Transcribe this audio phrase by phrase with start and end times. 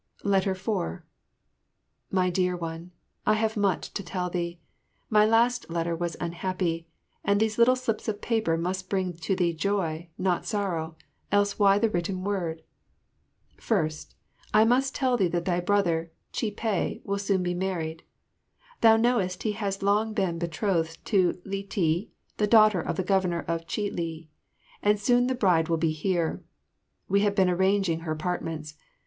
[0.23, 1.05] 4
[2.09, 2.91] My Dear One,
[3.27, 4.59] I have much to tell thee.
[5.11, 6.87] My last letter was unhappy,
[7.23, 10.95] and these little slips of paper must bring to thee joy, not sorrow,
[11.31, 12.63] else why the written word?
[13.57, 14.15] First,
[14.55, 18.01] I must tell thee that thy brother Chih peh will soon be married.
[18.81, 23.41] Thou knowest he has long been betrothed to Li ti, the daughter of the Governor
[23.47, 24.31] of Chih li,
[24.81, 26.41] and soon the bride will be here.
[27.07, 28.73] We have been arranging her apartments.